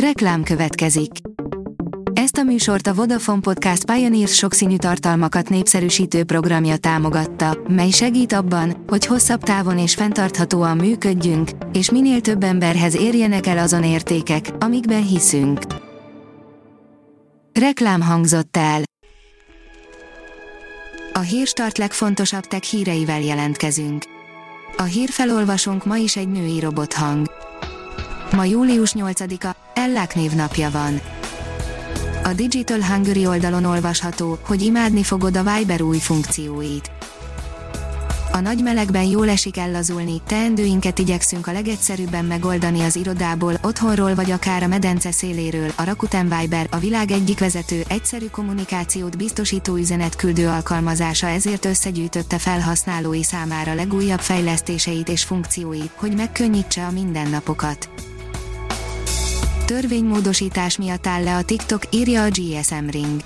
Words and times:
Reklám 0.00 0.42
következik. 0.42 1.10
Ezt 2.12 2.36
a 2.36 2.42
műsort 2.42 2.86
a 2.86 2.94
Vodafone 2.94 3.40
Podcast 3.40 3.84
Pioneers 3.84 4.34
sokszínű 4.34 4.76
tartalmakat 4.76 5.48
népszerűsítő 5.48 6.24
programja 6.24 6.76
támogatta, 6.76 7.58
mely 7.68 7.90
segít 7.90 8.32
abban, 8.32 8.84
hogy 8.86 9.06
hosszabb 9.06 9.42
távon 9.42 9.78
és 9.78 9.94
fenntarthatóan 9.94 10.76
működjünk, 10.76 11.50
és 11.72 11.90
minél 11.90 12.20
több 12.20 12.42
emberhez 12.42 12.96
érjenek 12.96 13.46
el 13.46 13.58
azon 13.58 13.84
értékek, 13.84 14.50
amikben 14.58 15.06
hiszünk. 15.06 15.60
Reklám 17.52 18.00
hangzott 18.00 18.56
el. 18.56 18.82
A 21.12 21.20
hírstart 21.20 21.78
legfontosabb 21.78 22.44
tech 22.44 22.62
híreivel 22.62 23.20
jelentkezünk. 23.20 24.04
A 24.76 24.82
hírfelolvasónk 24.82 25.84
ma 25.84 25.96
is 25.96 26.16
egy 26.16 26.28
női 26.28 26.60
robothang. 26.60 27.35
Ma 28.36 28.44
július 28.44 28.92
8-a, 28.98 29.56
Ellák 29.74 30.14
névnapja 30.14 30.70
van. 30.70 31.00
A 32.24 32.32
Digital 32.32 32.82
Hungary 32.82 33.26
oldalon 33.26 33.64
olvasható, 33.64 34.38
hogy 34.46 34.62
imádni 34.62 35.02
fogod 35.02 35.36
a 35.36 35.42
Viber 35.42 35.82
új 35.82 35.98
funkcióit. 35.98 36.90
A 38.32 38.40
nagy 38.40 38.62
melegben 38.62 39.04
jól 39.04 39.28
esik 39.28 39.56
ellazulni, 39.56 40.20
teendőinket 40.26 40.98
igyekszünk 40.98 41.46
a 41.46 41.52
legegyszerűbben 41.52 42.24
megoldani 42.24 42.80
az 42.80 42.96
irodából, 42.96 43.54
otthonról 43.62 44.14
vagy 44.14 44.30
akár 44.30 44.62
a 44.62 44.66
medence 44.66 45.10
széléről. 45.10 45.70
A 45.76 45.84
Rakuten 45.84 46.32
Viber 46.38 46.66
a 46.70 46.78
világ 46.78 47.10
egyik 47.10 47.38
vezető, 47.38 47.84
egyszerű 47.88 48.26
kommunikációt 48.26 49.16
biztosító 49.16 49.76
üzenetküldő 49.76 50.48
alkalmazása 50.48 51.26
ezért 51.26 51.64
összegyűjtötte 51.64 52.38
felhasználói 52.38 53.22
számára 53.22 53.74
legújabb 53.74 54.20
fejlesztéseit 54.20 55.08
és 55.08 55.24
funkcióit, 55.24 55.90
hogy 55.94 56.14
megkönnyítse 56.14 56.84
a 56.84 56.90
mindennapokat. 56.90 57.88
Törvénymódosítás 59.66 60.78
miatt 60.78 61.06
áll 61.06 61.22
le 61.22 61.36
a 61.36 61.42
TikTok, 61.42 61.82
írja 61.90 62.22
a 62.22 62.28
GSM 62.28 62.88
Ring. 62.90 63.20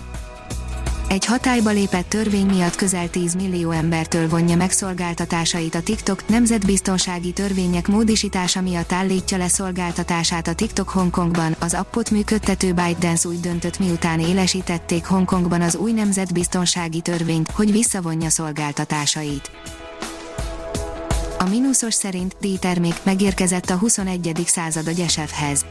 Egy 1.09 1.25
hatályba 1.25 1.70
lépett 1.70 2.09
törvény 2.09 2.47
miatt 2.47 2.77
közel 2.77 3.11
10 3.11 3.34
millió 3.34 3.70
embertől 3.70 4.28
vonja 4.28 4.56
meg 4.56 4.70
szolgáltatásait 4.70 5.75
a 5.75 5.83
TikTok, 5.83 6.28
nemzetbiztonsági 6.28 7.33
törvények 7.33 7.89
módosítása 7.89 8.61
miatt 8.61 8.92
állítja 8.92 9.39
le 9.39 9.48
szolgáltatását 9.48 10.48
a 10.48 10.55
TikTok 10.55 10.89
Hongkongban, 10.89 11.56
az 11.59 11.75
appot 11.75 12.11
működtető 12.11 12.72
ByteDance 12.72 13.28
úgy 13.28 13.41
döntött 13.41 13.78
miután 13.78 14.20
élesítették 14.20 15.05
Hongkongban 15.05 15.61
az 15.61 15.77
új 15.77 15.93
nemzetbiztonsági 15.93 17.00
törvényt, 17.00 17.50
hogy 17.50 17.72
visszavonja 17.72 18.28
szolgáltatásait. 18.28 19.50
A 21.39 21.48
mínuszos 21.48 21.95
szerint 21.95 22.37
díjtermék 22.41 22.95
megérkezett 23.03 23.70
a 23.70 23.77
21. 23.77 24.43
század 24.47 24.87
a 24.87 24.91
Gyesevhez 24.91 25.65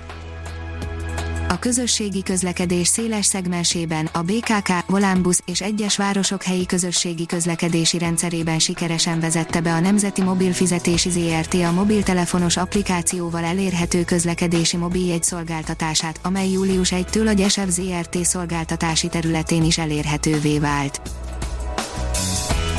a 1.50 1.60
közösségi 1.60 2.24
közlekedés 2.24 2.88
széles 2.88 3.26
szegmensében, 3.26 4.10
a 4.14 4.22
BKK, 4.22 4.74
Volánbusz 4.86 5.42
és 5.46 5.62
egyes 5.62 5.98
városok 5.98 6.44
helyi 6.44 6.66
közösségi 6.66 7.26
közlekedési 7.26 7.98
rendszerében 7.98 8.60
sikeresen 8.60 9.20
vezette 9.20 9.62
be 9.62 9.74
a 9.74 9.80
Nemzeti 9.80 10.22
Mobil 10.22 10.54
Fizetési 10.54 11.10
ZRT. 11.10 11.54
A 11.54 11.72
mobiltelefonos 11.72 12.58
applikációval 12.58 13.44
elérhető 13.44 14.04
közlekedési 14.04 14.78
mobiljegy 14.78 15.24
szolgáltatását, 15.24 16.20
amely 16.24 16.50
július 16.50 16.92
1-től 16.96 17.28
a 17.28 17.34
Gyesev 17.34 17.68
ZRT. 17.68 18.26
szolgáltatási 18.26 19.08
területén 19.08 19.64
is 19.64 19.78
elérhetővé 19.78 20.60
vált. 20.60 21.02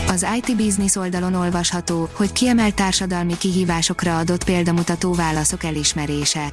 Az 0.08 0.26
IT 0.36 0.56
Business 0.56 0.96
oldalon 0.96 1.34
olvasható, 1.34 2.08
hogy 2.12 2.32
kiemelt 2.32 2.74
társadalmi 2.74 3.36
kihívásokra 3.38 4.18
adott 4.18 4.44
példamutató 4.44 5.12
válaszok 5.12 5.64
elismerése 5.64 6.52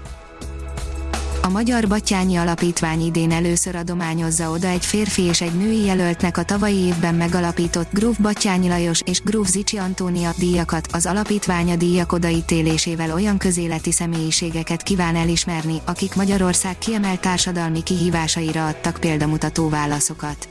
a 1.48 1.50
Magyar 1.50 1.88
Batyányi 1.88 2.36
Alapítvány 2.36 3.02
idén 3.02 3.32
először 3.32 3.76
adományozza 3.76 4.50
oda 4.52 4.68
egy 4.68 4.86
férfi 4.86 5.22
és 5.22 5.42
egy 5.42 5.54
női 5.54 5.86
jelöltnek 5.86 6.38
a 6.38 6.44
tavalyi 6.44 6.78
évben 6.78 7.16
megalapított 7.16 7.88
Gróf 7.92 8.18
Batyányi 8.18 8.68
Lajos 8.68 9.02
és 9.06 9.22
Gróf 9.22 9.48
Zicsi 9.48 9.78
Antónia 9.78 10.34
díjakat, 10.38 10.88
az 10.92 11.06
alapítványa 11.06 11.76
díjak 11.76 12.12
odaítélésével 12.12 13.14
olyan 13.14 13.38
közéleti 13.38 13.92
személyiségeket 13.92 14.84
kíván 14.84 15.16
elismerni, 15.16 15.82
akik 15.86 16.16
Magyarország 16.16 16.78
kiemelt 16.78 17.22
társadalmi 17.22 17.84
kihívásaira 17.84 18.68
adtak 18.68 18.98
példamutató 19.00 19.70
válaszokat. 19.70 20.48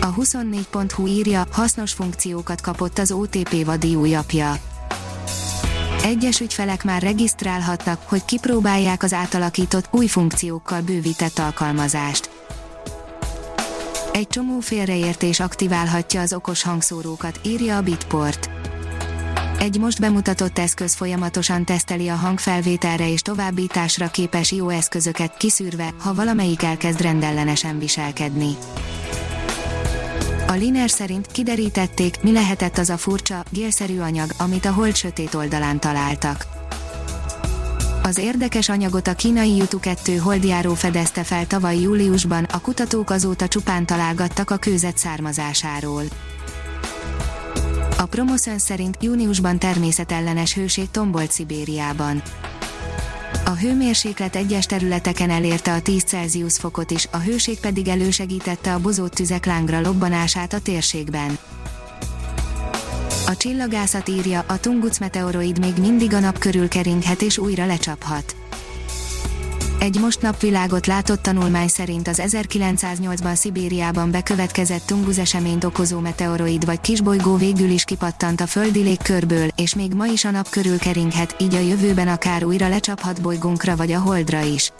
A 0.00 0.14
24.hu 0.14 1.06
írja, 1.06 1.46
hasznos 1.52 1.92
funkciókat 1.92 2.60
kapott 2.60 2.98
az 2.98 3.12
OTP 3.12 3.64
vadi 3.64 3.94
új 3.94 4.14
apja 4.14 4.70
egyes 6.04 6.40
ügyfelek 6.40 6.84
már 6.84 7.02
regisztrálhatnak, 7.02 8.02
hogy 8.04 8.24
kipróbálják 8.24 9.02
az 9.02 9.12
átalakított, 9.12 9.88
új 9.90 10.06
funkciókkal 10.06 10.80
bővített 10.80 11.38
alkalmazást. 11.38 12.30
Egy 14.12 14.26
csomó 14.26 14.60
félreértés 14.60 15.40
aktiválhatja 15.40 16.20
az 16.20 16.32
okos 16.32 16.62
hangszórókat, 16.62 17.40
írja 17.44 17.76
a 17.76 17.82
Bitport. 17.82 18.50
Egy 19.58 19.78
most 19.78 20.00
bemutatott 20.00 20.58
eszköz 20.58 20.94
folyamatosan 20.94 21.64
teszteli 21.64 22.08
a 22.08 22.14
hangfelvételre 22.14 23.10
és 23.10 23.20
továbbításra 23.20 24.10
képes 24.10 24.52
jó 24.52 24.68
eszközöket, 24.68 25.36
kiszűrve, 25.36 25.94
ha 25.98 26.14
valamelyik 26.14 26.62
elkezd 26.62 27.00
rendellenesen 27.00 27.78
viselkedni. 27.78 28.56
A 30.52 30.54
Liner 30.54 30.90
szerint 30.90 31.26
kiderítették, 31.26 32.22
mi 32.22 32.32
lehetett 32.32 32.78
az 32.78 32.90
a 32.90 32.96
furcsa, 32.96 33.44
gélszerű 33.50 33.98
anyag, 33.98 34.30
amit 34.38 34.64
a 34.64 34.72
hold 34.72 34.94
sötét 34.94 35.34
oldalán 35.34 35.80
találtak. 35.80 36.46
Az 38.02 38.18
érdekes 38.18 38.68
anyagot 38.68 39.06
a 39.06 39.14
kínai 39.14 39.56
Yutu 39.56 39.80
2 39.80 40.16
holdjáró 40.16 40.74
fedezte 40.74 41.22
fel 41.22 41.46
tavaly 41.46 41.80
júliusban, 41.80 42.44
a 42.44 42.60
kutatók 42.60 43.10
azóta 43.10 43.48
csupán 43.48 43.86
találgattak 43.86 44.50
a 44.50 44.56
kőzet 44.56 44.98
származásáról. 44.98 46.02
A 47.98 48.06
Promoszön 48.06 48.58
szerint 48.58 48.96
júniusban 49.00 49.58
természetellenes 49.58 50.54
hőség 50.54 50.90
tombolt 50.90 51.30
Szibériában. 51.30 52.22
A 53.44 53.50
hőmérséklet 53.50 54.36
egyes 54.36 54.66
területeken 54.66 55.30
elérte 55.30 55.72
a 55.72 55.80
10 55.80 56.02
Celsius 56.02 56.58
fokot 56.58 56.90
is, 56.90 57.08
a 57.10 57.16
hőség 57.16 57.60
pedig 57.60 57.88
elősegítette 57.88 58.74
a 58.74 58.78
bozott 58.78 59.12
tüzek 59.14 59.46
lángra 59.46 59.80
lobbanását 59.80 60.52
a 60.52 60.60
térségben. 60.60 61.38
A 63.26 63.36
csillagászat 63.36 64.08
írja, 64.08 64.44
a 64.48 64.60
Tunguc 64.60 64.98
meteoroid 64.98 65.58
még 65.58 65.72
mindig 65.80 66.14
a 66.14 66.18
nap 66.18 66.38
körül 66.38 66.68
keringhet 66.68 67.22
és 67.22 67.38
újra 67.38 67.66
lecsaphat. 67.66 68.36
Egy 69.82 70.00
most 70.00 70.22
napvilágot 70.22 70.86
látott 70.86 71.22
tanulmány 71.22 71.68
szerint 71.68 72.08
az 72.08 72.22
1908-ban 72.24 73.34
Szibériában 73.34 74.10
bekövetkezett 74.10 74.86
Tunguz 74.86 75.18
eseményt 75.18 75.64
okozó 75.64 75.98
meteoroid 75.98 76.64
vagy 76.64 76.80
kisbolygó 76.80 77.36
végül 77.36 77.70
is 77.70 77.84
kipattant 77.84 78.40
a 78.40 78.46
földi 78.46 78.82
légkörből, 78.82 79.48
és 79.56 79.74
még 79.74 79.94
ma 79.94 80.06
is 80.06 80.24
a 80.24 80.30
nap 80.30 80.48
körül 80.48 80.78
keringhet, 80.78 81.36
így 81.38 81.54
a 81.54 81.58
jövőben 81.58 82.08
akár 82.08 82.44
újra 82.44 82.68
lecsaphat 82.68 83.22
bolygónkra 83.22 83.76
vagy 83.76 83.92
a 83.92 84.00
Holdra 84.00 84.40
is. 84.40 84.72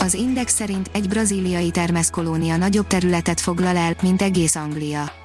Az 0.00 0.14
Index 0.14 0.54
szerint 0.54 0.90
egy 0.92 1.08
brazíliai 1.08 1.70
termeszkolónia 1.70 2.56
nagyobb 2.56 2.86
területet 2.86 3.40
foglal 3.40 3.76
el, 3.76 3.96
mint 4.02 4.22
egész 4.22 4.54
Anglia 4.54 5.23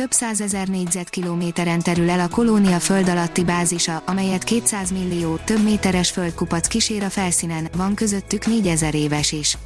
több 0.00 0.12
százezer 0.12 0.68
négyzetkilométeren 0.68 1.80
terül 1.80 2.10
el 2.10 2.20
a 2.20 2.28
kolónia 2.28 2.78
föld 2.78 3.08
alatti 3.08 3.44
bázisa, 3.44 4.02
amelyet 4.06 4.44
200 4.44 4.90
millió, 4.90 5.36
több 5.36 5.62
méteres 5.62 6.10
földkupac 6.10 6.66
kísér 6.66 7.02
a 7.02 7.10
felszínen, 7.10 7.68
van 7.76 7.94
közöttük 7.94 8.46
4000 8.46 8.94
éves 8.94 9.32
is. 9.32 9.58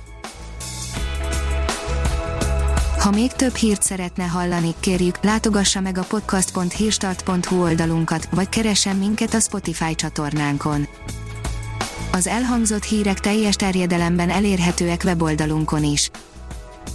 Ha 2.99 3.11
még 3.11 3.33
több 3.33 3.55
hírt 3.55 3.83
szeretne 3.83 4.25
hallani, 4.25 4.75
kérjük, 4.81 5.25
látogassa 5.25 5.81
meg 5.81 5.99
a 5.99 6.05
podcast.hírstart.hu 6.05 7.62
oldalunkat, 7.62 8.28
vagy 8.31 8.49
keressen 8.49 8.97
minket 8.97 9.34
a 9.34 9.41
Spotify 9.41 9.94
csatornánkon. 9.94 10.88
Az 12.12 12.26
elhangzott 12.26 12.85
hírek 12.85 13.20
teljes 13.20 13.55
terjedelemben 13.55 14.31
elérhetőek 14.31 15.03
weboldalunkon 15.05 15.85
is. 15.85 16.11